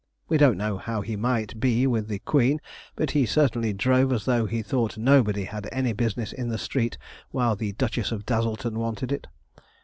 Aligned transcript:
We 0.27 0.39
don't 0.39 0.57
know 0.57 0.79
how 0.79 1.01
he 1.01 1.15
might 1.15 1.59
be 1.59 1.85
with 1.85 2.07
the 2.07 2.17
queen, 2.17 2.59
but 2.95 3.11
he 3.11 3.27
certainly 3.27 3.71
drove 3.71 4.11
as 4.11 4.25
though 4.25 4.47
he 4.47 4.63
thought 4.63 4.97
nobody 4.97 5.43
had 5.43 5.69
any 5.71 5.93
business 5.93 6.33
in 6.33 6.49
the 6.49 6.57
street 6.57 6.97
while 7.29 7.55
the 7.55 7.73
Duchess 7.73 8.11
of 8.11 8.25
Dazzleton 8.25 8.79
wanted 8.79 9.11
it. 9.11 9.27